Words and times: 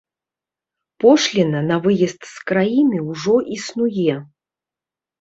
Пошліна 1.05 1.59
на 1.69 1.77
выезд 1.85 2.21
з 2.33 2.49
краіны 2.51 3.05
ўжо 3.13 3.39
існуе! 3.61 4.21